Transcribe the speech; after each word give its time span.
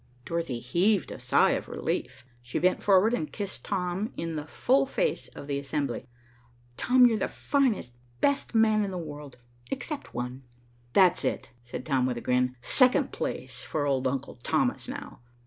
Dorothy 0.25 0.59
heaved 0.59 1.11
a 1.11 1.19
sigh 1.19 1.51
of 1.51 1.67
relief. 1.67 2.25
She 2.41 2.57
bent 2.57 2.81
forward 2.81 3.13
and 3.13 3.31
kissed 3.31 3.63
Tom 3.63 4.11
in 4.17 4.35
the 4.35 4.47
full 4.47 4.87
face 4.87 5.27
of 5.35 5.45
the 5.45 5.59
assembly. 5.59 6.07
"Tom, 6.75 7.05
you're 7.05 7.19
the 7.19 7.27
finest, 7.27 7.93
best 8.19 8.55
man 8.55 8.83
in 8.83 8.89
the 8.89 8.97
world, 8.97 9.37
except 9.69 10.15
one." 10.15 10.41
"That's 10.93 11.23
it," 11.23 11.51
said 11.63 11.85
Tom 11.85 12.07
with 12.07 12.17
a 12.17 12.21
grin. 12.21 12.55
"Second 12.61 13.11
place 13.11 13.63
for 13.63 13.85
old 13.85 14.07
uncle 14.07 14.37
Thomas 14.41 14.87
now." 14.87 15.19